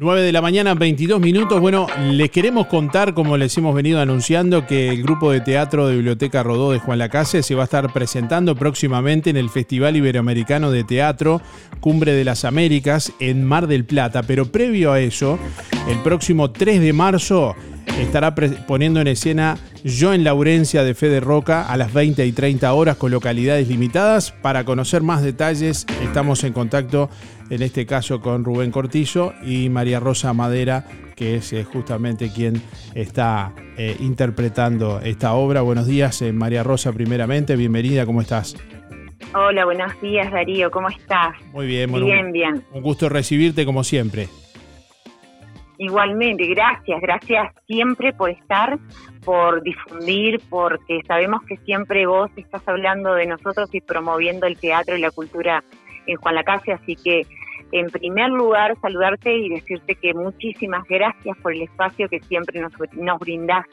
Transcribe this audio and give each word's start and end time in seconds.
9 0.00 0.22
de 0.22 0.32
la 0.32 0.40
mañana, 0.40 0.72
22 0.72 1.20
minutos. 1.20 1.60
Bueno, 1.60 1.86
les 2.10 2.30
queremos 2.30 2.68
contar, 2.68 3.12
como 3.12 3.36
les 3.36 3.54
hemos 3.58 3.74
venido 3.74 4.00
anunciando, 4.00 4.66
que 4.66 4.88
el 4.88 5.02
grupo 5.02 5.30
de 5.30 5.42
teatro 5.42 5.86
de 5.86 5.96
Biblioteca 5.96 6.42
Rodó 6.42 6.72
de 6.72 6.78
Juan 6.78 6.98
Lacase 6.98 7.42
se 7.42 7.54
va 7.54 7.64
a 7.64 7.64
estar 7.64 7.92
presentando 7.92 8.56
próximamente 8.56 9.28
en 9.28 9.36
el 9.36 9.50
Festival 9.50 9.96
Iberoamericano 9.96 10.70
de 10.70 10.84
Teatro 10.84 11.42
Cumbre 11.80 12.14
de 12.14 12.24
las 12.24 12.46
Américas 12.46 13.12
en 13.20 13.44
Mar 13.44 13.66
del 13.66 13.84
Plata. 13.84 14.22
Pero 14.22 14.46
previo 14.46 14.90
a 14.90 15.00
eso, 15.00 15.38
el 15.86 15.98
próximo 15.98 16.50
3 16.50 16.80
de 16.80 16.94
marzo 16.94 17.54
estará 17.98 18.34
poniendo 18.34 19.00
en 19.00 19.08
escena 19.08 19.58
Yo 19.84 20.12
en 20.12 20.24
Laurencia 20.24 20.84
de 20.84 20.94
Fede 20.94 21.20
Roca 21.20 21.66
a 21.66 21.76
las 21.76 21.92
20 21.92 22.24
y 22.26 22.32
30 22.32 22.72
horas 22.72 22.96
con 22.96 23.10
localidades 23.10 23.68
limitadas. 23.68 24.32
Para 24.32 24.64
conocer 24.64 25.02
más 25.02 25.22
detalles, 25.22 25.86
estamos 26.02 26.44
en 26.44 26.52
contacto 26.52 27.10
en 27.50 27.62
este 27.62 27.86
caso 27.86 28.20
con 28.20 28.44
Rubén 28.44 28.70
Cortillo 28.70 29.32
y 29.42 29.68
María 29.68 30.00
Rosa 30.00 30.32
Madera, 30.32 30.86
que 31.16 31.36
es 31.36 31.52
eh, 31.52 31.64
justamente 31.64 32.32
quien 32.32 32.62
está 32.94 33.52
eh, 33.76 33.96
interpretando 34.00 35.00
esta 35.00 35.34
obra. 35.34 35.62
Buenos 35.62 35.86
días, 35.86 36.22
eh, 36.22 36.32
María 36.32 36.62
Rosa, 36.62 36.92
primeramente, 36.92 37.56
bienvenida, 37.56 38.06
¿cómo 38.06 38.20
estás? 38.20 38.56
Hola, 39.34 39.64
buenos 39.64 40.00
días, 40.00 40.30
Darío, 40.32 40.70
¿cómo 40.70 40.88
estás? 40.88 41.36
Muy 41.52 41.66
bien, 41.66 41.92
bien, 41.92 42.32
bien. 42.32 42.64
Un 42.72 42.82
gusto 42.82 43.08
recibirte 43.08 43.64
como 43.64 43.84
siempre. 43.84 44.28
Igualmente, 45.82 46.46
gracias, 46.46 47.00
gracias 47.00 47.54
siempre 47.66 48.12
por 48.12 48.28
estar, 48.28 48.78
por 49.24 49.62
difundir, 49.62 50.38
porque 50.50 51.00
sabemos 51.08 51.42
que 51.44 51.56
siempre 51.56 52.04
vos 52.04 52.30
estás 52.36 52.60
hablando 52.68 53.14
de 53.14 53.24
nosotros 53.24 53.70
y 53.72 53.80
promoviendo 53.80 54.46
el 54.46 54.58
teatro 54.58 54.94
y 54.94 55.00
la 55.00 55.10
cultura 55.10 55.64
en 56.06 56.16
Juan 56.18 56.34
Lacase, 56.34 56.72
así 56.72 56.96
que 56.96 57.26
en 57.72 57.86
primer 57.86 58.28
lugar 58.28 58.76
saludarte 58.82 59.34
y 59.34 59.48
decirte 59.48 59.94
que 59.94 60.12
muchísimas 60.12 60.84
gracias 60.86 61.34
por 61.38 61.54
el 61.54 61.62
espacio 61.62 62.10
que 62.10 62.20
siempre 62.20 62.60
nos, 62.60 62.72
nos 62.92 63.18
brindás 63.18 63.64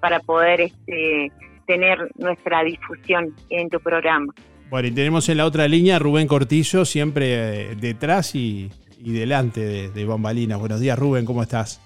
para 0.00 0.18
poder 0.18 0.62
este, 0.62 1.30
tener 1.68 2.10
nuestra 2.16 2.64
difusión 2.64 3.36
en 3.50 3.70
tu 3.70 3.78
programa. 3.78 4.32
Bueno, 4.68 4.88
y 4.88 4.90
tenemos 4.90 5.28
en 5.28 5.36
la 5.36 5.46
otra 5.46 5.68
línea 5.68 6.00
Rubén 6.00 6.26
Cortillo, 6.26 6.84
siempre 6.84 7.34
eh, 7.70 7.76
detrás 7.76 8.34
y 8.34 8.68
y 9.02 9.12
delante 9.12 9.60
de, 9.60 9.90
de 9.90 10.04
Bambalinas. 10.04 10.58
Buenos 10.58 10.80
días, 10.80 10.98
Rubén, 10.98 11.24
¿cómo 11.24 11.42
estás? 11.42 11.80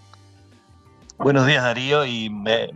Buenos 1.19 1.47
días, 1.47 1.63
Darío, 1.63 2.05
y 2.05 2.29
me, 2.29 2.71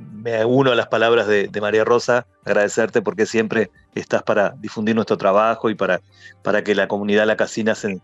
uno 0.47 0.73
a 0.73 0.75
las 0.75 0.89
palabras 0.89 1.27
de, 1.27 1.51
María 1.61 1.85
Rosa, 1.85 2.27
agradecerte 2.45 3.03
porque 3.03 3.27
siempre 3.27 3.71
estás 3.95 4.23
para 4.23 4.51
difundir 4.59 4.95
nuestro 4.95 5.19
trabajo 5.19 5.69
y 5.69 5.75
para, 5.75 6.01
para 6.43 6.65
que 6.65 6.75
la 6.75 6.89
comunidad 6.89 7.27
La 7.27 7.37
Casina 7.37 7.75
se, 7.75 8.01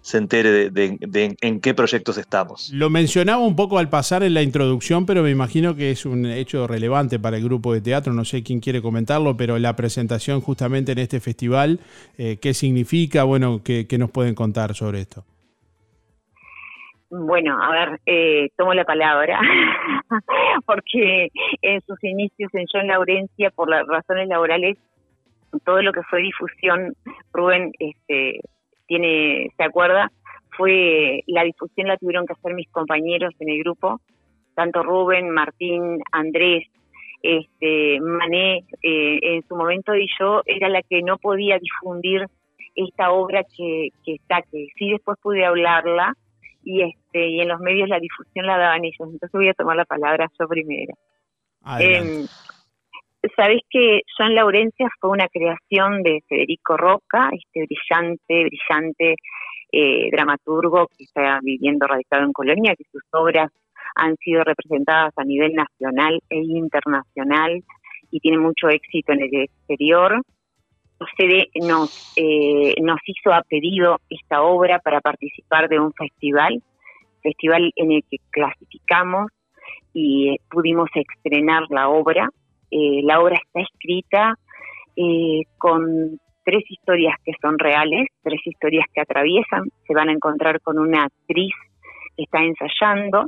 se 0.00 0.18
entere 0.18 0.70
de, 0.70 1.36
en 1.40 1.60
qué 1.60 1.74
proyectos 1.74 2.16
estamos. 2.16 2.70
Lo 2.72 2.88
mencionaba 2.88 3.40
un 3.40 3.54
poco 3.54 3.78
al 3.78 3.90
pasar 3.90 4.22
en 4.22 4.34
la 4.34 4.42
introducción, 4.42 5.04
pero 5.04 5.22
me 5.22 5.30
imagino 5.30 5.76
que 5.76 5.90
es 5.90 6.06
un 6.06 6.26
hecho 6.26 6.66
relevante 6.66 7.18
para 7.18 7.36
el 7.36 7.44
grupo 7.44 7.74
de 7.74 7.80
teatro. 7.80 8.12
No 8.12 8.24
sé 8.24 8.42
quién 8.42 8.60
quiere 8.60 8.80
comentarlo, 8.80 9.36
pero 9.36 9.58
la 9.58 9.76
presentación 9.76 10.40
justamente 10.40 10.92
en 10.92 10.98
este 10.98 11.20
festival, 11.20 11.80
eh, 12.16 12.38
¿qué 12.40 12.54
significa? 12.54 13.24
Bueno, 13.24 13.60
¿qué, 13.62 13.86
nos 13.98 14.10
pueden 14.10 14.34
contar 14.34 14.74
sobre 14.74 15.00
esto? 15.00 15.24
Bueno, 17.10 17.60
a 17.60 17.70
ver, 17.72 18.00
eh, 18.06 18.48
tomo 18.56 18.72
la 18.72 18.84
palabra, 18.84 19.40
porque 20.64 21.28
en 21.60 21.80
sus 21.82 22.02
inicios 22.04 22.50
en 22.54 22.66
John 22.72 22.86
Laurencia, 22.86 23.50
por 23.50 23.68
las 23.68 23.84
razones 23.86 24.28
laborales, 24.28 24.78
todo 25.64 25.82
lo 25.82 25.92
que 25.92 26.02
fue 26.04 26.22
difusión, 26.22 26.94
Rubén, 27.32 27.72
este, 27.80 28.40
tiene, 28.90 29.52
se 29.56 29.62
acuerda, 29.62 30.10
fue 30.56 31.22
la 31.28 31.44
difusión 31.44 31.86
la 31.86 31.96
tuvieron 31.96 32.26
que 32.26 32.32
hacer 32.32 32.54
mis 32.54 32.68
compañeros 32.70 33.32
en 33.38 33.50
el 33.50 33.60
grupo, 33.60 34.00
tanto 34.56 34.82
Rubén, 34.82 35.30
Martín, 35.30 36.00
Andrés, 36.10 36.66
este, 37.22 38.00
Mané, 38.00 38.64
eh, 38.82 39.18
en 39.22 39.46
su 39.46 39.54
momento 39.54 39.94
y 39.94 40.08
yo 40.18 40.42
era 40.44 40.68
la 40.68 40.82
que 40.82 41.02
no 41.02 41.18
podía 41.18 41.56
difundir 41.60 42.26
esta 42.74 43.12
obra 43.12 43.44
que, 43.56 43.90
que 44.04 44.14
está, 44.14 44.42
que 44.42 44.66
sí 44.76 44.90
después 44.90 45.16
pude 45.22 45.44
hablarla 45.44 46.14
y 46.64 46.82
este 46.82 47.28
y 47.28 47.40
en 47.40 47.46
los 47.48 47.60
medios 47.60 47.88
la 47.88 48.00
difusión 48.00 48.44
la 48.44 48.58
daban 48.58 48.84
ellos, 48.84 49.08
entonces 49.08 49.30
voy 49.32 49.48
a 49.48 49.54
tomar 49.54 49.76
la 49.76 49.84
palabra 49.84 50.26
yo 50.36 50.48
primero. 50.48 50.94
Eh, 51.78 52.26
Sabés 53.36 53.60
que 53.68 54.00
John 54.16 54.34
Laurencia 54.34 54.88
fue 54.98 55.10
una 55.10 55.28
creación 55.28 56.02
de 56.02 56.22
Federico 56.26 56.78
Roca, 56.78 57.30
este 57.32 57.66
brillante, 57.66 58.44
brillante 58.44 59.16
eh, 59.72 60.10
dramaturgo 60.10 60.88
que 60.88 61.04
está 61.04 61.38
viviendo 61.42 61.86
radicado 61.86 62.24
en 62.24 62.32
Colonia, 62.32 62.74
que 62.76 62.84
sus 62.90 63.02
obras 63.12 63.52
han 63.94 64.16
sido 64.16 64.42
representadas 64.42 65.12
a 65.16 65.24
nivel 65.24 65.52
nacional 65.52 66.20
e 66.30 66.38
internacional 66.38 67.62
y 68.10 68.20
tiene 68.20 68.38
mucho 68.38 68.68
éxito 68.70 69.12
en 69.12 69.20
el 69.20 69.34
exterior. 69.42 70.22
nos, 71.60 72.12
eh, 72.16 72.74
nos 72.80 73.00
hizo 73.04 73.32
a 73.32 73.42
pedido 73.42 73.98
esta 74.08 74.42
obra 74.42 74.78
para 74.78 75.00
participar 75.02 75.68
de 75.68 75.78
un 75.78 75.92
festival, 75.92 76.62
festival 77.22 77.70
en 77.76 77.92
el 77.92 78.02
que 78.10 78.16
clasificamos 78.30 79.30
y 79.92 80.30
eh, 80.30 80.40
pudimos 80.50 80.88
estrenar 80.94 81.64
la 81.68 81.90
obra 81.90 82.30
eh, 82.70 83.00
la 83.02 83.20
obra 83.20 83.36
está 83.36 83.60
escrita 83.60 84.34
eh, 84.96 85.42
con 85.58 86.18
tres 86.44 86.64
historias 86.68 87.14
que 87.24 87.32
son 87.40 87.58
reales, 87.58 88.08
tres 88.22 88.40
historias 88.44 88.86
que 88.92 89.00
atraviesan, 89.00 89.64
se 89.86 89.94
van 89.94 90.08
a 90.08 90.12
encontrar 90.12 90.60
con 90.60 90.78
una 90.78 91.04
actriz 91.04 91.54
que 92.16 92.24
está 92.24 92.42
ensayando, 92.42 93.26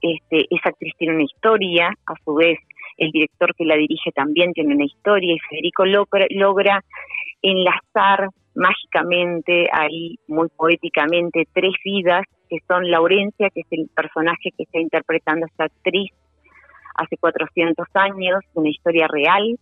este, 0.00 0.44
esa 0.50 0.70
actriz 0.70 0.92
tiene 0.98 1.14
una 1.14 1.24
historia, 1.24 1.88
a 2.06 2.14
su 2.24 2.34
vez 2.34 2.58
el 2.96 3.10
director 3.10 3.54
que 3.54 3.64
la 3.64 3.76
dirige 3.76 4.12
también 4.12 4.52
tiene 4.52 4.74
una 4.74 4.84
historia 4.84 5.34
y 5.34 5.38
Federico 5.38 5.84
logra, 5.84 6.26
logra 6.30 6.84
enlazar 7.42 8.28
mágicamente, 8.54 9.66
ahí 9.72 10.16
muy 10.28 10.48
poéticamente, 10.56 11.48
tres 11.52 11.74
vidas 11.84 12.24
que 12.48 12.58
son 12.68 12.90
Laurencia, 12.90 13.50
que 13.50 13.60
es 13.60 13.66
el 13.70 13.88
personaje 13.94 14.50
que 14.56 14.64
está 14.64 14.78
interpretando 14.78 15.46
esta 15.46 15.64
actriz, 15.64 16.12
hace 16.94 17.16
400 17.16 17.86
años, 17.94 18.40
una 18.54 18.68
historia 18.68 19.06
real, 19.08 19.58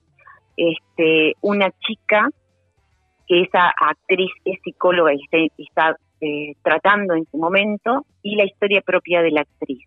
este, 0.57 1.35
una 1.41 1.71
chica 1.81 2.29
que 3.27 3.43
esa 3.43 3.71
actriz 3.71 4.31
es 4.45 4.61
psicóloga 4.63 5.13
y 5.15 5.21
está, 5.59 5.97
eh, 6.21 6.55
tratando 6.63 7.15
en 7.15 7.25
su 7.31 7.39
momento, 7.39 8.05
y 8.23 8.37
la 8.37 8.45
historia 8.45 8.81
propia 8.83 9.23
de 9.23 9.31
la 9.31 9.43
actriz. 9.43 9.81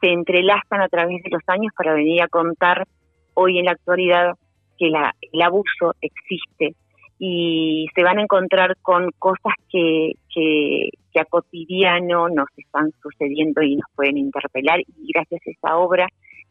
Se 0.00 0.08
entrelazan 0.08 0.82
a 0.82 0.88
través 0.88 1.22
de 1.22 1.30
los 1.30 1.42
años 1.46 1.72
para 1.76 1.94
venir 1.94 2.22
a 2.22 2.28
contar 2.28 2.86
hoy 3.34 3.58
en 3.58 3.64
la 3.64 3.72
actualidad 3.72 4.34
que 4.78 4.88
la, 4.88 5.14
el 5.20 5.42
abuso 5.42 5.94
existe. 6.00 6.74
Y 7.18 7.86
se 7.94 8.02
van 8.02 8.18
a 8.18 8.22
encontrar 8.22 8.76
con 8.82 9.10
cosas 9.18 9.54
que, 9.70 10.12
que, 10.32 10.90
que, 11.12 11.20
a 11.20 11.24
cotidiano 11.24 12.28
nos 12.28 12.48
están 12.58 12.90
sucediendo 13.02 13.62
y 13.62 13.76
nos 13.76 13.86
pueden 13.94 14.18
interpelar. 14.18 14.80
Y 14.80 15.12
gracias 15.14 15.40
a 15.46 15.50
esa 15.50 15.76
obra 15.78 16.06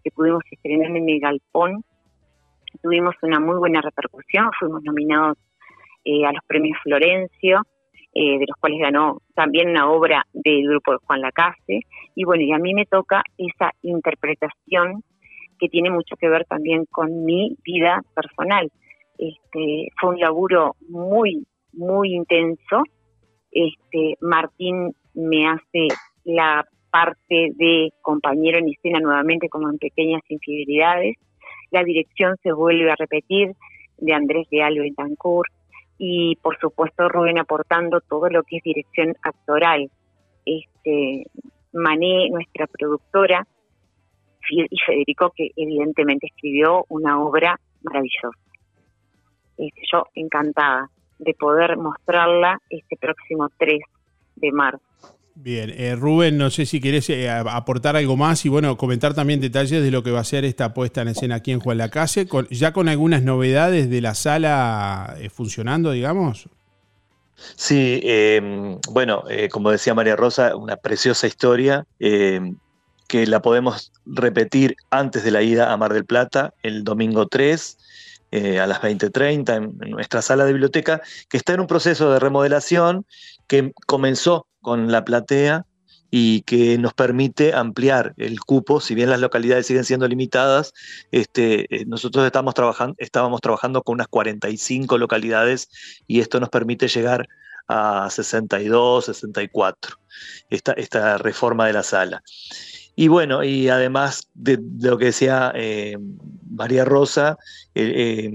que 0.05 0.11
pudimos 0.11 0.43
estrenar 0.51 0.95
en 0.95 1.09
el 1.09 1.19
Galpón. 1.19 1.83
Tuvimos 2.83 3.15
una 3.23 3.39
muy 3.39 3.57
buena 3.57 3.81
repercusión, 3.81 4.51
fuimos 4.59 4.83
nominados 4.83 5.37
eh, 6.03 6.23
a 6.25 6.31
los 6.31 6.43
premios 6.45 6.77
Florencio, 6.83 7.63
eh, 8.13 8.37
de 8.37 8.45
los 8.47 8.55
cuales 8.59 8.79
ganó 8.79 9.23
también 9.33 9.69
una 9.71 9.89
obra 9.89 10.23
del 10.31 10.67
grupo 10.67 10.91
de 10.91 10.99
Juan 10.99 11.21
Lacase. 11.21 11.79
Y 12.13 12.23
bueno, 12.23 12.43
y 12.43 12.53
a 12.53 12.59
mí 12.59 12.75
me 12.75 12.85
toca 12.85 13.23
esa 13.39 13.71
interpretación 13.81 15.03
que 15.59 15.69
tiene 15.69 15.89
mucho 15.89 16.15
que 16.17 16.29
ver 16.29 16.45
también 16.45 16.85
con 16.85 17.25
mi 17.25 17.57
vida 17.63 18.01
personal. 18.13 18.71
Este, 19.17 19.87
fue 19.99 20.11
un 20.11 20.19
laburo 20.19 20.75
muy, 20.87 21.47
muy 21.73 22.13
intenso. 22.13 22.83
Este, 23.49 24.17
Martín 24.21 24.93
me 25.15 25.47
hace 25.47 25.87
la 26.25 26.63
parte 26.95 27.51
de 27.57 27.91
compañero 28.01 28.57
en 28.57 28.69
escena 28.69 29.01
nuevamente 29.01 29.49
como 29.49 29.69
en 29.69 29.77
pequeñas 29.77 30.21
infidelidades. 30.29 31.17
La 31.69 31.83
dirección 31.83 32.37
se 32.41 32.53
vuelve 32.53 32.89
a 32.89 32.95
repetir 32.95 33.53
de 33.97 34.13
Andrés 34.13 34.47
Leal 34.49 34.79
Betancourt 34.79 35.51
y 35.97 36.37
por 36.37 36.57
supuesto 36.57 37.09
Rubén 37.09 37.37
aportando 37.37 37.99
todo 37.99 38.29
lo 38.29 38.43
que 38.43 38.57
es 38.57 38.63
dirección 38.63 39.13
actoral. 39.23 39.91
Este, 40.45 41.25
Mané, 41.73 42.29
nuestra 42.29 42.65
productora, 42.67 43.45
y 44.49 44.77
Federico, 44.85 45.33
que 45.35 45.49
evidentemente 45.57 46.27
escribió 46.27 46.85
una 46.87 47.21
obra 47.21 47.59
maravillosa. 47.81 48.39
Este, 49.57 49.81
yo 49.91 50.03
encantada 50.13 50.89
de 51.19 51.33
poder 51.33 51.75
mostrarla 51.75 52.57
este 52.69 52.95
próximo 52.95 53.49
3 53.57 53.81
de 54.37 54.51
marzo. 54.53 54.95
Bien, 55.37 55.69
eh, 55.75 55.95
Rubén, 55.95 56.37
no 56.37 56.49
sé 56.49 56.65
si 56.65 56.79
querés 56.79 57.09
eh, 57.09 57.29
aportar 57.29 57.97
algo 57.97 58.15
más 58.15 58.45
y 58.45 58.49
bueno, 58.49 58.77
comentar 58.77 59.13
también 59.13 59.41
detalles 59.41 59.83
de 59.83 59.91
lo 59.91 60.01
que 60.01 60.09
va 60.09 60.21
a 60.21 60.23
ser 60.23 60.45
esta 60.45 60.73
puesta 60.73 61.01
en 61.01 61.09
escena 61.09 61.35
aquí 61.35 61.51
en 61.51 61.59
Juan 61.59 61.77
Lacase, 61.77 62.25
con, 62.25 62.47
ya 62.47 62.71
con 62.71 62.87
algunas 62.87 63.21
novedades 63.21 63.89
de 63.89 63.99
la 63.99 64.15
sala 64.15 65.17
eh, 65.19 65.29
funcionando, 65.29 65.91
digamos. 65.91 66.47
Sí, 67.35 67.99
em, 68.03 68.79
bueno, 68.89 69.25
eh, 69.29 69.49
como 69.49 69.71
decía 69.71 69.93
María 69.93 70.15
Rosa, 70.15 70.55
una 70.55 70.77
preciosa 70.77 71.27
historia 71.27 71.85
que 71.99 73.27
la 73.27 73.41
podemos 73.41 73.91
repetir 74.05 74.77
antes 74.89 75.25
de 75.25 75.31
la 75.31 75.43
ida 75.43 75.73
a 75.73 75.77
Mar 75.77 75.93
del 75.93 76.05
Plata, 76.05 76.53
el 76.63 76.85
domingo 76.85 77.27
3, 77.27 77.77
eh, 78.31 78.59
a 78.59 78.67
las 78.67 78.81
20.30, 78.81 79.55
en, 79.55 79.77
en 79.81 79.91
nuestra 79.91 80.21
sala 80.21 80.45
de 80.45 80.53
biblioteca, 80.53 81.01
que 81.29 81.37
está 81.37 81.53
en 81.53 81.61
un 81.61 81.67
proceso 81.67 82.11
de 82.11 82.19
remodelación 82.19 83.05
que 83.47 83.71
comenzó 83.85 84.47
con 84.61 84.91
la 84.91 85.05
platea 85.05 85.65
y 86.17 86.43
que 86.43 86.77
nos 86.77 86.93
permite 86.93 87.53
ampliar 87.53 88.13
el 88.17 88.39
cupo, 88.39 88.79
si 88.79 88.95
bien 88.95 89.09
las 89.09 89.19
localidades 89.19 89.67
siguen 89.67 89.83
siendo 89.83 90.07
limitadas, 90.07 90.73
este, 91.11 91.65
eh, 91.75 91.85
nosotros 91.85 92.25
estamos 92.25 92.53
trabajando, 92.53 92.95
estábamos 92.99 93.41
trabajando 93.41 93.81
con 93.81 93.95
unas 93.95 94.07
45 94.07 94.97
localidades 94.97 95.67
y 96.07 96.21
esto 96.21 96.39
nos 96.39 96.49
permite 96.49 96.87
llegar 96.87 97.27
a 97.67 98.09
62, 98.09 99.05
64, 99.05 99.97
esta, 100.49 100.71
esta 100.73 101.17
reforma 101.17 101.67
de 101.67 101.73
la 101.73 101.83
sala. 101.83 102.23
Y 102.95 103.09
bueno, 103.09 103.43
y 103.43 103.67
además 103.67 104.29
de, 104.33 104.59
lo 104.79 104.97
que 104.97 105.05
decía 105.05 105.51
eh, 105.53 105.97
María 106.49 106.85
Rosa, 106.85 107.37
eh, 107.73 108.31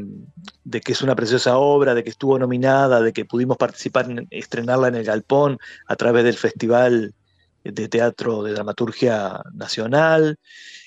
de 0.64 0.80
que 0.80 0.92
es 0.92 1.02
una 1.02 1.16
preciosa 1.16 1.56
obra, 1.56 1.94
de 1.94 2.04
que 2.04 2.10
estuvo 2.10 2.38
nominada, 2.38 3.00
de 3.00 3.12
que 3.12 3.24
pudimos 3.24 3.56
participar 3.56 4.10
en 4.10 4.26
estrenarla 4.30 4.88
en 4.88 4.96
el 4.96 5.04
Galpón 5.04 5.58
a 5.86 5.96
través 5.96 6.24
del 6.24 6.36
Festival 6.36 7.14
de 7.64 7.88
Teatro 7.88 8.42
de 8.42 8.52
Dramaturgia 8.52 9.42
Nacional. 9.54 10.38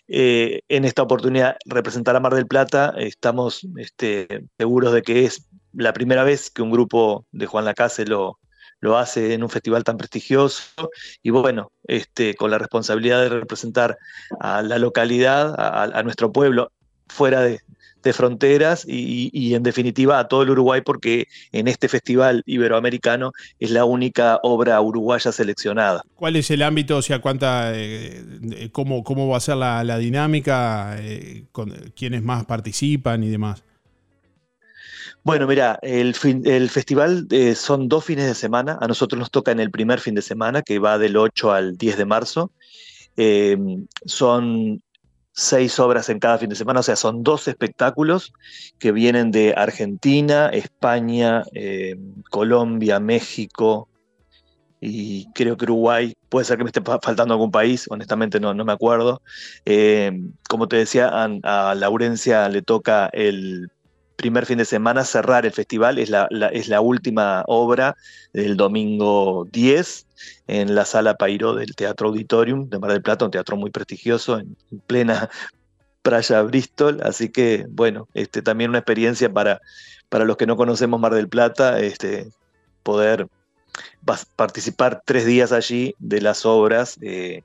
Eh, 0.08 0.62
en 0.70 0.86
esta 0.86 1.02
oportunidad, 1.02 1.58
representar 1.66 2.16
a 2.16 2.20
Mar 2.20 2.36
del 2.36 2.46
Plata, 2.46 2.94
estamos 2.98 3.66
este, 3.78 4.46
seguros 4.58 4.94
de 4.94 5.02
que 5.02 5.26
es 5.26 5.48
la 5.74 5.94
primera 5.94 6.24
vez 6.24 6.52
que 6.52 6.62
un 6.62 6.72
grupo 6.72 7.26
de 7.32 7.48
Juan 7.48 7.66
Lacase 7.66 8.06
lo, 8.06 8.38
lo 8.84 8.98
hace 8.98 9.34
en 9.34 9.44
un 9.44 9.50
festival 9.50 9.86
tan 9.86 9.96
prestigioso 9.96 10.92
y 11.24 11.30
bueno, 11.30 11.72
este, 11.88 12.36
con 12.36 12.52
la 12.52 12.58
responsabilidad 12.58 13.22
de 13.22 13.30
representar 13.30 13.98
a 14.42 14.62
la 14.62 14.78
localidad, 14.78 15.56
a 15.58 16.04
nuestro 16.04 16.34
pueblo, 16.34 16.70
fuera 17.08 17.42
de, 17.42 17.62
fronteras 18.12 18.84
y, 18.86 19.56
en 19.56 19.64
definitiva 19.64 20.20
a 20.20 20.28
todo 20.28 20.44
el 20.44 20.50
Uruguay 20.50 20.82
porque 20.82 21.28
en 21.54 21.70
este 21.70 21.88
festival 21.88 22.44
iberoamericano 22.46 23.32
es 23.60 23.72
la 23.72 23.86
única 23.86 24.42
obra 24.44 24.82
uruguaya 24.82 25.32
seleccionada. 25.32 26.04
¿Cuál 26.16 26.36
es 26.36 26.52
el 26.52 26.64
ámbito, 26.64 26.98
o 26.98 27.02
sea, 27.02 27.20
cuánta, 27.20 27.72
eh, 27.74 28.70
cómo, 28.74 29.06
cómo 29.06 29.30
va 29.30 29.38
a 29.38 29.40
ser 29.40 29.56
la, 29.56 29.98
dinámica, 29.98 30.98
eh, 31.00 31.46
quiénes 31.96 32.22
más 32.24 32.44
participan 32.44 33.24
y 33.24 33.30
demás? 33.30 33.64
Bueno, 35.24 35.48
mira, 35.48 35.80
el, 35.82 36.16
el 36.46 36.70
festival 36.70 37.28
eh, 37.32 37.56
son 37.56 37.88
dos 37.88 38.06
fines 38.06 38.26
de 38.26 38.36
semana. 38.36 38.78
A 38.82 38.88
nosotros 38.88 39.20
nos 39.20 39.32
toca 39.32 39.52
en 39.52 39.60
el 39.60 39.72
primer 39.72 40.00
fin 40.00 40.16
de 40.16 40.22
semana, 40.22 40.62
que 40.62 40.80
va 40.80 40.98
del 40.98 41.16
8 41.16 41.52
al 41.52 41.78
10 41.78 41.98
de 41.98 42.06
marzo. 42.06 42.52
son 44.06 44.82
seis 45.34 45.80
obras 45.80 46.10
en 46.10 46.20
cada 46.20 46.38
fin 46.38 46.50
de 46.50 46.56
semana, 46.56 46.80
o 46.80 46.84
sea, 46.84 46.96
son 46.96 47.24
dos 47.24 47.48
espectáculos 47.48 48.34
que 48.78 48.92
vienen 48.92 49.32
de 49.32 49.54
Argentina, 49.58 50.50
España, 50.50 51.44
eh, 51.54 51.98
Colombia, 52.30 53.00
México 53.00 53.90
y 54.80 55.32
creo 55.34 55.58
que 55.58 55.66
Uruguay, 55.66 56.14
puede 56.30 56.46
ser 56.46 56.58
que 56.58 56.64
me 56.64 56.70
esté 56.70 56.82
faltando 56.82 57.34
algún 57.34 57.52
país, 57.52 57.88
honestamente 57.90 58.40
no, 58.40 58.54
no 58.54 58.66
me 58.66 58.74
acuerdo. 58.74 59.22
Eh, 59.66 60.12
como 60.48 60.68
te 60.68 60.76
decía, 60.76 61.10
a, 61.10 61.74
Laurencia 61.74 62.50
le 62.50 62.62
toca 62.62 63.10
el 63.14 63.72
primer 64.16 64.46
fin 64.46 64.58
de 64.58 64.66
semana 64.66 65.04
cerrar 65.04 65.46
el 65.46 65.52
festival, 65.52 65.98
es 65.98 66.10
la, 66.10 66.28
es 66.52 66.68
la 66.68 66.82
última 66.82 67.44
obra 67.48 67.96
del 68.34 68.58
domingo 68.58 69.48
10 69.52 70.08
en 70.48 70.76
la 70.76 70.86
sala 70.86 71.16
Pairo 71.16 71.56
del 71.56 71.76
Teatro 71.76 72.10
Auditorium 72.10 72.70
de 72.70 72.80
Mar 72.80 72.92
del 72.92 73.02
Plata, 73.02 73.26
un 73.26 73.32
teatro 73.32 73.58
muy 73.58 73.72
prestigioso 73.72 74.40
en, 74.40 74.56
plena 74.88 75.30
playa 76.02 76.42
Bristol, 76.42 77.00
así 77.04 77.30
que 77.30 77.66
bueno, 77.70 78.08
este, 78.14 78.42
también 78.42 78.70
una 78.70 78.80
experiencia 78.80 79.32
para, 79.32 79.62
para 80.10 80.26
los 80.26 80.38
que 80.38 80.46
no 80.46 80.58
conocemos 80.58 81.00
Mar 81.00 81.14
del 81.14 81.30
Plata, 81.30 81.80
este, 81.80 82.28
poder 82.84 83.28
participar 84.36 85.02
tres 85.06 85.26
días 85.26 85.52
allí 85.52 85.96
de 86.00 86.22
las 86.22 86.46
obras, 86.46 86.98
eh, 87.02 87.44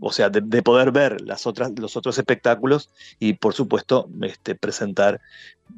o 0.00 0.12
sea, 0.12 0.30
de, 0.30 0.62
poder 0.62 0.92
ver 0.92 1.20
las 1.22 1.46
otras, 1.46 1.72
los 1.78 1.96
otros 1.96 2.18
espectáculos 2.18 2.90
y 3.18 3.34
por 3.34 3.54
supuesto 3.54 4.08
este, 4.22 4.54
presentar 4.54 5.20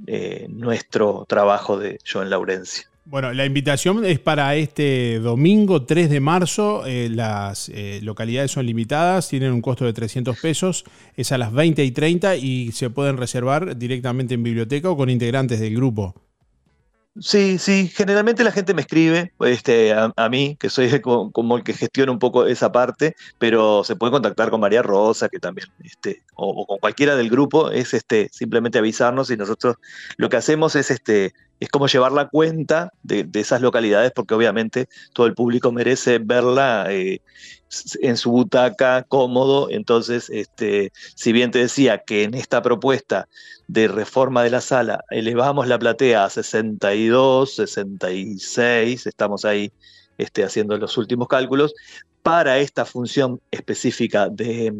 eh, 0.06 0.46
nuestro 0.50 1.24
trabajo 1.28 1.78
de 1.78 1.98
Joan 2.10 2.30
Laurencia. 2.30 2.88
Bueno, 3.08 3.32
la 3.32 3.46
invitación 3.46 4.04
es 4.04 4.18
para 4.18 4.56
este 4.56 5.20
domingo 5.20 5.84
3 5.84 6.10
de 6.10 6.18
marzo. 6.18 6.84
Eh, 6.86 7.08
las 7.08 7.68
eh, 7.68 8.00
localidades 8.02 8.50
son 8.50 8.66
limitadas, 8.66 9.28
tienen 9.28 9.52
un 9.52 9.62
costo 9.62 9.84
de 9.84 9.92
300 9.92 10.36
pesos. 10.40 10.84
Es 11.16 11.30
a 11.30 11.38
las 11.38 11.52
20 11.52 11.84
y 11.84 11.92
30 11.92 12.34
y 12.34 12.72
se 12.72 12.90
pueden 12.90 13.16
reservar 13.16 13.76
directamente 13.76 14.34
en 14.34 14.42
biblioteca 14.42 14.90
o 14.90 14.96
con 14.96 15.08
integrantes 15.08 15.60
del 15.60 15.76
grupo. 15.76 16.25
Sí, 17.18 17.56
sí, 17.58 17.88
generalmente 17.94 18.44
la 18.44 18.52
gente 18.52 18.74
me 18.74 18.82
escribe 18.82 19.32
este, 19.40 19.94
a, 19.94 20.28
mí, 20.28 20.56
que 20.60 20.68
soy 20.68 21.00
como, 21.00 21.56
el 21.56 21.64
que 21.64 21.72
gestiona 21.72 22.12
un 22.12 22.18
poco 22.18 22.46
esa 22.46 22.72
parte, 22.72 23.16
pero 23.38 23.84
se 23.84 23.96
puede 23.96 24.12
contactar 24.12 24.50
con 24.50 24.60
María 24.60 24.82
Rosa, 24.82 25.30
que 25.30 25.38
también, 25.38 25.68
este, 25.82 26.22
o, 26.34 26.66
con 26.66 26.78
cualquiera 26.78 27.16
del 27.16 27.30
grupo, 27.30 27.70
es 27.70 27.94
este, 27.94 28.28
simplemente 28.32 28.78
avisarnos 28.78 29.30
y 29.30 29.36
nosotros 29.38 29.76
lo 30.18 30.28
que 30.28 30.36
hacemos 30.36 30.76
es 30.76 30.90
este, 30.90 31.32
es 31.58 31.70
como 31.70 31.86
llevar 31.86 32.12
la 32.12 32.28
cuenta 32.28 32.92
de, 33.02 33.26
esas 33.32 33.62
localidades, 33.62 34.12
porque 34.14 34.34
obviamente 34.34 34.88
todo 35.14 35.26
el 35.26 35.34
público 35.34 35.72
merece 35.72 36.18
verla 36.18 36.86
eh, 36.90 37.22
en 38.00 38.16
su 38.16 38.30
butaca, 38.30 39.02
cómodo. 39.02 39.68
Entonces, 39.70 40.30
este, 40.30 40.92
si 41.14 41.32
bien 41.32 41.50
te 41.50 41.58
decía 41.58 41.98
que 41.98 42.24
en 42.24 42.34
esta 42.34 42.62
propuesta 42.62 43.28
de 43.68 43.88
reforma 43.88 44.42
de 44.42 44.50
la 44.50 44.60
sala 44.60 45.04
elevamos 45.10 45.66
la 45.66 45.78
platea 45.78 46.24
a 46.24 46.30
62, 46.30 47.54
66, 47.54 49.06
estamos 49.06 49.44
ahí 49.44 49.72
este, 50.18 50.44
haciendo 50.44 50.76
los 50.78 50.96
últimos 50.96 51.28
cálculos, 51.28 51.74
para 52.22 52.58
esta 52.58 52.84
función 52.84 53.40
específica 53.50 54.28
de, 54.28 54.72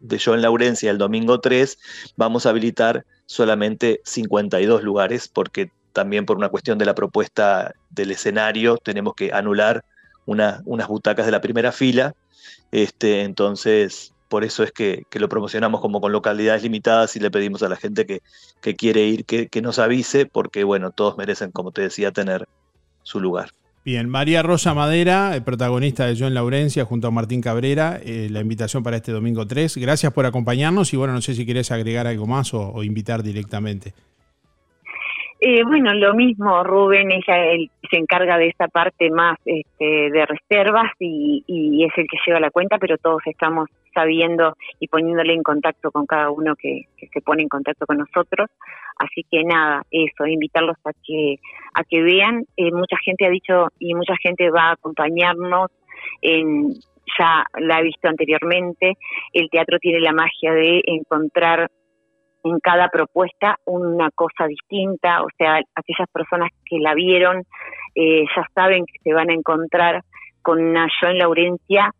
de 0.00 0.18
Joan 0.18 0.42
Laurencia 0.42 0.90
el 0.90 0.98
domingo 0.98 1.40
3, 1.40 1.78
vamos 2.16 2.46
a 2.46 2.50
habilitar 2.50 3.04
solamente 3.26 4.00
52 4.04 4.82
lugares 4.82 5.28
porque 5.28 5.70
también 5.92 6.26
por 6.26 6.36
una 6.36 6.48
cuestión 6.48 6.78
de 6.78 6.86
la 6.86 6.94
propuesta 6.94 7.72
del 7.90 8.10
escenario, 8.10 8.78
tenemos 8.78 9.14
que 9.14 9.32
anular 9.32 9.84
unas 10.26 10.88
butacas 10.88 11.26
de 11.26 11.32
la 11.32 11.40
primera 11.40 11.72
fila. 11.72 12.14
Este, 12.70 13.22
entonces, 13.22 14.12
por 14.28 14.44
eso 14.44 14.62
es 14.62 14.72
que, 14.72 15.04
lo 15.12 15.28
promocionamos 15.28 15.82
como 15.82 16.00
con 16.00 16.10
localidades 16.10 16.62
limitadas 16.62 17.16
y 17.16 17.20
le 17.20 17.30
pedimos 17.30 17.62
a 17.62 17.68
la 17.68 17.76
gente 17.76 18.06
que, 18.06 18.22
quiere 18.74 19.02
ir 19.06 19.26
que, 19.26 19.62
nos 19.62 19.78
avise, 19.78 20.24
porque 20.24 20.64
bueno, 20.64 20.90
todos 20.90 21.18
merecen, 21.18 21.50
como 21.50 21.70
te 21.70 21.82
decía, 21.82 22.12
tener 22.12 22.48
su 23.02 23.20
lugar. 23.20 23.50
Bien, 23.84 24.08
María 24.08 24.42
Rosa 24.42 24.74
Madera, 24.74 25.38
protagonista 25.44 26.06
de 26.06 26.16
John 26.16 26.34
Laurencia 26.34 26.84
junto 26.84 27.08
a 27.08 27.10
Martín 27.10 27.40
Cabrera, 27.40 28.00
eh, 28.02 28.28
la 28.30 28.40
invitación 28.40 28.82
para 28.82 28.96
este 28.96 29.12
domingo 29.12 29.46
3. 29.46 29.76
Gracias 29.76 30.12
por 30.12 30.24
acompañarnos 30.24 30.94
y 30.94 30.96
bueno, 30.96 31.12
no 31.12 31.20
sé 31.20 31.34
si 31.34 31.44
quieres 31.44 31.70
agregar 31.72 32.06
algo 32.06 32.26
más 32.26 32.54
o 32.54 32.82
invitar 32.84 33.22
directamente. 33.22 33.92
Eh, 35.44 35.64
bueno, 35.64 35.92
lo 35.94 36.14
mismo, 36.14 36.62
Rubén 36.62 37.10
ella 37.10 37.46
él 37.46 37.68
se 37.90 37.96
encarga 37.96 38.38
de 38.38 38.46
esa 38.46 38.68
parte 38.68 39.10
más 39.10 39.36
este, 39.44 40.08
de 40.12 40.24
reservas 40.24 40.92
y, 41.00 41.42
y, 41.48 41.82
es 41.82 41.90
el 41.96 42.06
que 42.06 42.18
lleva 42.24 42.38
la 42.38 42.52
cuenta, 42.52 42.78
pero 42.78 42.96
todos 42.96 43.22
estamos 43.26 43.68
sabiendo 43.92 44.56
y 44.78 44.86
poniéndole 44.86 45.34
en 45.34 45.42
contacto 45.42 45.90
con 45.90 46.06
cada 46.06 46.30
uno 46.30 46.54
que, 46.54 46.82
se 47.12 47.20
pone 47.22 47.42
en 47.42 47.48
contacto 47.48 47.86
con 47.86 47.98
nosotros. 47.98 48.50
Así 48.98 49.26
que 49.28 49.42
nada, 49.42 49.82
eso, 49.90 50.26
invitarlos 50.28 50.76
a 50.84 50.92
que 51.04 51.40
a 51.74 51.82
que 51.82 52.02
vean. 52.02 52.44
Eh, 52.56 52.70
mucha 52.70 52.96
gente 53.04 53.26
ha 53.26 53.30
dicho 53.30 53.66
y 53.80 53.94
mucha 53.94 54.14
gente 54.22 54.48
va 54.48 54.68
a 54.68 54.72
acompañarnos 54.74 55.72
en 56.20 56.72
ya 57.18 57.44
la 57.58 57.78
ha 57.78 57.82
visto 57.82 58.06
anteriormente. 58.06 58.96
El 59.32 59.50
teatro 59.50 59.80
tiene 59.80 59.98
la 59.98 60.12
magia 60.12 60.52
de 60.52 60.82
encontrar 60.86 61.68
en 62.44 62.58
cada 62.60 62.88
propuesta 62.88 63.56
una 63.64 64.10
cosa 64.10 64.46
distinta, 64.46 65.22
o 65.22 65.28
sea, 65.38 65.60
aquellas 65.74 66.08
personas 66.12 66.50
que 66.64 66.78
la 66.78 66.94
vieron 66.94 67.44
eh, 67.94 68.24
ya 68.34 68.46
saben 68.54 68.84
que 68.86 68.98
se 69.02 69.12
van 69.12 69.30
a 69.30 69.34
encontrar 69.34 70.02
con 70.42 70.60
una 70.60 70.88
John 71.00 71.18
Laurencia 71.18 71.90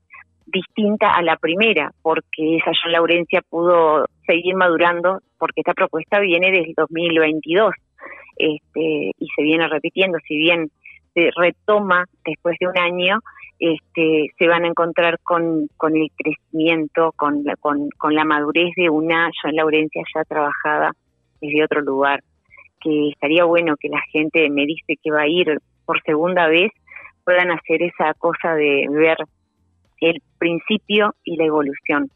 distinta 0.47 1.13
a 1.13 1.23
la 1.23 1.37
primera, 1.37 1.91
porque 2.03 2.57
esa 2.57 2.73
John 2.83 2.93
Laurencia 2.93 3.41
pudo 3.49 4.07
seguir 4.27 4.55
madurando, 4.55 5.21
porque 5.39 5.61
esta 5.61 5.75
propuesta 5.75 6.19
viene 6.21 6.51
desde 6.51 6.75
2022 6.77 7.73
este, 8.37 9.13
y 9.19 9.29
se 9.35 9.43
viene 9.43 9.69
repitiendo, 9.69 10.19
si 10.27 10.37
bien 10.37 10.71
se 11.15 11.31
retoma 11.37 12.05
después 12.25 12.57
de 12.61 12.69
un 12.69 12.79
año, 12.79 13.19
este, 13.59 14.29
se 14.39 14.49
van 14.49 14.65
a 14.65 14.69
encontrar 14.69 15.19
con, 15.23 15.69
con 15.77 15.97
el 15.97 16.09
crecimiento, 16.17 17.13
con 17.17 17.45
la, 17.45 17.57
con, 17.57 17.89
con 17.99 18.15
la 18.15 18.25
madurez 18.25 18.73
de 18.77 18.91
una 18.91 19.31
Joan 19.41 19.57
Laurencia 19.57 20.03
ya 20.15 20.25
trabajada 20.25 20.93
desde 21.41 21.65
otro 21.65 21.81
lugar, 21.83 22.23
que 22.81 23.11
estaría 23.11 23.45
bueno 23.45 23.77
que 23.79 23.89
la 23.89 24.01
gente 24.11 24.49
me 24.51 24.67
dice 24.67 24.97
que 25.03 25.11
va 25.11 25.23
a 25.23 25.29
ir 25.29 25.59
por 25.85 26.03
segunda 26.03 26.49
vez 26.49 26.73
puedan 27.25 27.51
hacer 27.51 27.83
esa 27.83 28.15
cosa 28.15 28.55
de 28.55 28.87
ver 28.91 29.17
el 30.01 30.21
principio 30.39 31.15
y 31.25 31.37
la 31.37 31.45
evolución, 31.45 32.11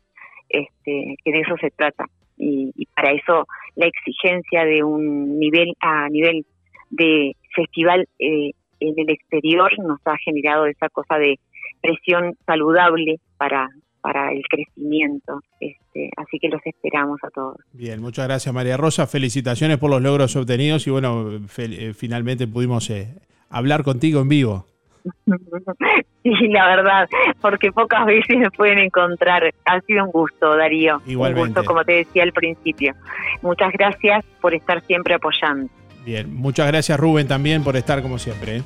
este, 0.49 1.17
que 1.25 1.33
de 1.33 1.41
eso 1.41 1.57
se 1.61 1.71
trata. 1.71 2.07
Y, 2.37 2.73
para 2.95 3.12
eso 3.12 3.47
la 3.76 3.87
exigencia 3.87 4.65
de 4.65 4.83
un 4.83 5.38
nivel 5.38 5.73
a 5.81 6.09
nivel 6.09 6.45
de 6.91 7.33
festival 7.55 8.07
eh, 8.19 8.50
en 8.80 8.95
el 8.97 9.11
exterior 9.11 9.71
nos 9.78 10.00
ha 10.04 10.16
generado 10.18 10.66
esa 10.66 10.88
cosa 10.88 11.18
de 11.18 11.38
presión 11.80 12.37
saludable 12.47 13.21
para, 13.37 13.68
para 14.00 14.33
el 14.33 14.42
crecimiento. 14.49 15.40
Este, 15.61 16.11
así 16.16 16.38
que 16.38 16.49
los 16.49 16.61
esperamos 16.64 17.18
a 17.23 17.30
todos. 17.30 17.56
Bien, 17.73 18.00
muchas 18.00 18.26
gracias 18.26 18.54
María 18.54 18.76
Rosa. 18.76 19.06
Felicitaciones 19.06 19.78
por 19.78 19.90
los 19.90 20.02
logros 20.02 20.37
obtenidos 20.37 20.87
y 20.87 20.90
bueno, 20.90 21.28
eh, 21.59 21.92
finalmente 21.95 22.47
pudimos 22.47 22.88
eh, 22.90 23.14
hablar 23.50 23.83
contigo 23.83 24.21
en 24.21 24.28
vivo. 24.28 24.66
Sí, 26.23 26.49
la 26.49 26.66
verdad, 26.66 27.09
porque 27.40 27.71
pocas 27.71 28.04
veces 28.04 28.37
me 28.37 28.50
pueden 28.50 28.78
encontrar. 28.78 29.54
Ha 29.64 29.80
sido 29.83 30.06
un 30.06 30.11
gusto, 30.11 30.56
Darío. 30.56 31.00
Igualmente. 31.06 31.40
Un 31.40 31.54
gusto, 31.54 31.64
como 31.64 31.85
te 31.85 31.92
decía 31.92 32.25
al 32.25 32.33
principio. 32.33 32.95
Muchas 33.42 33.73
gracias 33.73 34.25
por 34.40 34.52
estar 34.52 34.83
siempre 34.87 35.14
apoyando. 35.14 35.71
Bien, 36.07 36.33
muchas 36.33 36.69
gracias 36.69 37.01
Rubén 37.01 37.27
también 37.27 37.65
por 37.65 37.77
estar 37.77 38.01
como 38.01 38.21
siempre. 38.21 38.59
¿eh? 38.59 38.63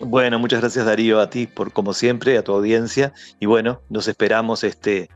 Bueno, 0.00 0.38
muchas 0.38 0.60
gracias 0.60 0.84
Darío 0.84 1.18
a 1.18 1.30
ti 1.30 1.46
por 1.46 1.72
como 1.72 1.94
siempre, 1.94 2.36
a 2.36 2.44
tu 2.44 2.52
audiencia. 2.52 3.14
Y 3.40 3.46
bueno, 3.46 3.80
nos 3.88 4.06
esperamos 4.06 4.62
este 4.62 5.08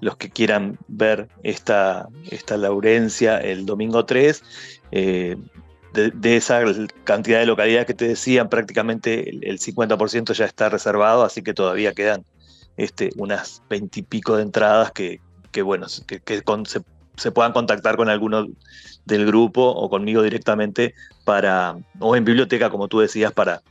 los 0.00 0.16
que 0.16 0.30
quieran 0.30 0.78
ver 0.88 1.28
esta, 1.44 2.08
esta 2.28 2.56
Laurencia 2.56 3.38
el 3.38 3.66
domingo 3.66 4.04
3. 4.04 4.42
Eh, 4.90 5.36
de, 5.92 6.36
esa 6.36 6.60
cantidad 7.04 7.38
de 7.38 7.46
localidades 7.46 7.86
que 7.86 7.94
te 7.94 8.08
decían, 8.08 8.48
prácticamente 8.48 9.30
el, 9.30 9.60
50% 9.60 10.32
ya 10.32 10.46
está 10.46 10.68
reservado, 10.70 11.22
así 11.22 11.42
que 11.42 11.54
todavía 11.54 11.92
quedan 11.92 12.24
este, 12.76 13.10
unas 13.16 13.62
20 13.70 14.00
y 14.00 14.02
pico 14.02 14.36
de 14.36 14.42
entradas 14.42 14.90
que, 14.90 15.20
bueno, 15.62 15.86
que, 16.06 16.42
se, 16.64 16.80
puedan 17.30 17.52
contactar 17.52 17.96
con 17.96 18.08
alguno 18.08 18.48
del 19.04 19.26
grupo 19.26 19.62
o 19.62 19.88
conmigo 19.88 20.22
directamente 20.22 20.94
para, 21.24 21.76
o 21.98 22.16
en 22.16 22.24
biblioteca, 22.24 22.70
como 22.70 22.88
tú 22.88 23.00
decías, 23.00 23.32
para, 23.32 23.62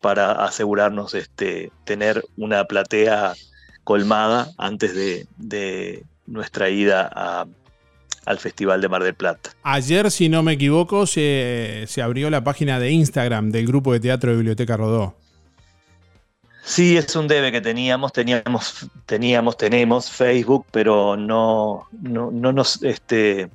para 0.00 0.44
asegurarnos 0.44 1.14
este, 1.14 1.72
tener 1.84 2.24
una 2.36 2.64
platea 2.64 3.34
colmada 3.84 4.50
antes 4.58 4.94
de, 4.94 5.26
de 5.38 6.04
nuestra 6.26 6.68
ida 6.68 7.10
a, 7.12 7.46
al 8.26 8.38
Festival 8.38 8.80
de 8.80 8.88
Mar 8.88 9.02
del 9.02 9.14
Plata. 9.14 9.50
Ayer, 9.62 10.10
si 10.10 10.28
no 10.28 10.42
me 10.42 10.52
equivoco, 10.52 11.06
se, 11.06 11.86
abrió 12.02 12.30
la 12.30 12.44
página 12.44 12.78
de 12.78 12.90
Instagram 12.90 13.50
del 13.50 13.66
grupo 13.66 13.92
de 13.92 14.00
teatro 14.00 14.30
de 14.30 14.36
Biblioteca 14.36 14.76
Rodó. 14.76 15.16
Sí, 16.64 16.96
es 16.96 17.14
un 17.16 17.26
debe 17.26 17.50
que 17.50 17.60
teníamos, 17.60 18.12
teníamos, 18.12 18.88
teníamos, 19.04 19.56
tenemos 19.56 20.10
Facebook, 20.10 20.66
pero 20.70 21.16
no, 21.16 21.88
no, 22.00 22.30
no 22.30 22.52
nos, 22.52 22.82
este, 22.84 23.50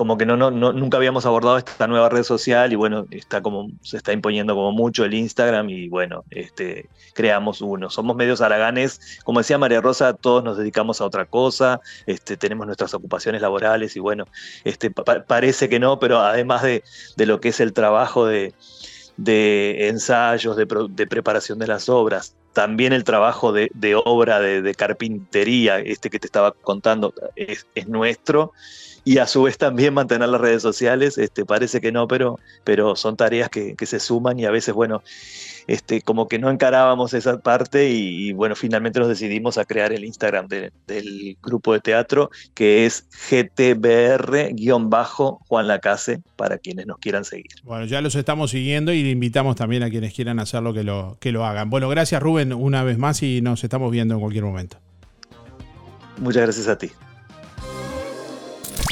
como 0.00 0.16
que 0.16 0.24
no, 0.24 0.34
no, 0.34 0.50
nunca 0.50 0.96
habíamos 0.96 1.26
abordado 1.26 1.58
esta 1.58 1.86
nueva 1.86 2.08
red 2.08 2.22
social 2.22 2.72
y 2.72 2.74
bueno, 2.74 3.04
está 3.10 3.42
como, 3.42 3.68
se 3.82 3.98
está 3.98 4.14
imponiendo 4.14 4.54
como 4.54 4.72
mucho 4.72 5.04
el 5.04 5.12
Instagram 5.12 5.68
y 5.68 5.90
bueno, 5.90 6.24
este, 6.30 6.88
creamos 7.12 7.60
uno. 7.60 7.90
Somos 7.90 8.16
medios 8.16 8.40
araganes, 8.40 9.20
como 9.24 9.40
decía 9.40 9.58
María 9.58 9.82
Rosa, 9.82 10.14
todos 10.14 10.42
nos 10.42 10.56
dedicamos 10.56 11.02
a 11.02 11.04
otra 11.04 11.26
cosa, 11.26 11.82
este, 12.06 12.38
tenemos 12.38 12.66
nuestras 12.66 12.94
ocupaciones 12.94 13.42
laborales 13.42 13.94
y 13.94 14.00
bueno, 14.00 14.24
este, 14.64 14.90
parece 14.90 15.68
que 15.68 15.78
no, 15.78 15.98
pero 15.98 16.20
además 16.20 16.62
de, 16.62 16.82
lo 17.18 17.38
que 17.42 17.50
es 17.50 17.60
el 17.60 17.74
trabajo 17.74 18.24
de, 18.24 18.54
ensayos, 19.26 20.56
de, 20.56 20.66
preparación 21.06 21.58
de 21.58 21.66
las 21.66 21.88
obras, 21.88 22.34
también 22.52 22.92
el 22.92 23.04
trabajo 23.04 23.52
de, 23.52 23.70
obra 24.04 24.40
de, 24.40 24.74
carpintería, 24.74 25.78
este 25.78 26.10
que 26.10 26.18
te 26.18 26.26
estaba 26.26 26.52
contando, 26.52 27.14
es, 27.36 27.66
es 27.74 27.88
nuestro 27.88 28.52
y 29.04 29.18
a 29.18 29.26
su 29.26 29.42
vez 29.42 29.58
también 29.58 29.94
mantener 29.94 30.28
las 30.28 30.40
redes 30.40 30.62
sociales, 30.62 31.18
este, 31.18 31.44
parece 31.44 31.80
que 31.80 31.92
no, 31.92 32.06
pero, 32.08 32.38
pero 32.64 32.96
son 32.96 33.16
tareas 33.16 33.48
que, 33.48 33.74
se 33.80 33.98
suman 33.98 34.38
y 34.38 34.44
a 34.44 34.50
veces, 34.50 34.74
bueno, 34.74 35.02
este, 35.66 36.02
como 36.02 36.28
que 36.28 36.38
no 36.38 36.50
encarábamos 36.50 37.14
esa 37.14 37.40
parte 37.40 37.90
y, 37.90 38.32
bueno, 38.32 38.54
finalmente 38.54 39.00
nos 39.00 39.08
decidimos 39.08 39.56
a 39.58 39.64
crear 39.64 39.92
el 39.92 40.04
Instagram 40.04 40.46
del 40.48 41.36
grupo 41.42 41.72
de 41.72 41.80
teatro 41.80 42.30
que 42.54 42.86
es 42.86 43.06
GTBR-Juan 43.30 44.46
Lacase 45.66 46.20
para 46.36 46.58
quienes 46.58 46.86
nos 46.86 46.98
quieran 46.98 47.24
seguir. 47.24 47.50
Bueno, 47.64 47.86
ya 47.86 48.00
los 48.00 48.14
estamos 48.14 48.50
siguiendo 48.50 48.92
y 48.92 49.00
invitamos 49.08 49.56
también 49.56 49.82
a 49.82 49.90
quienes 49.90 50.12
quieran 50.14 50.38
hacerlo 50.38 50.72
que 50.74 50.84
lo, 50.84 51.16
que 51.20 51.32
lo 51.32 51.46
hagan. 51.46 51.70
Bueno, 51.70 51.88
gracias 51.88 52.22
Rubén 52.22 52.52
una 52.52 52.84
vez 52.84 52.98
más 52.98 53.22
y 53.22 53.40
nos 53.40 53.64
estamos 53.64 53.90
viendo 53.90 54.14
en 54.14 54.20
cualquier 54.20 54.44
momento. 54.44 54.76
Muchas 56.18 56.42
gracias 56.42 56.68
a 56.68 56.76
ti. 56.76 56.90